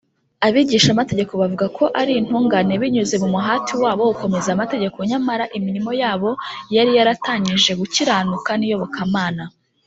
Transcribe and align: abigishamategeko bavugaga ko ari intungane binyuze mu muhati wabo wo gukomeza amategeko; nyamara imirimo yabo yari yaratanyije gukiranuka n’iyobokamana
abigishamategeko 0.47 1.31
bavugaga 1.41 1.67
ko 1.77 1.85
ari 1.99 2.11
intungane 2.21 2.73
binyuze 2.81 3.15
mu 3.23 3.27
muhati 3.33 3.73
wabo 3.81 4.01
wo 4.03 4.09
gukomeza 4.13 4.49
amategeko; 4.55 4.97
nyamara 5.09 5.45
imirimo 5.57 5.91
yabo 6.01 6.29
yari 6.75 6.91
yaratanyije 6.97 7.71
gukiranuka 7.81 8.51
n’iyobokamana 8.57 9.43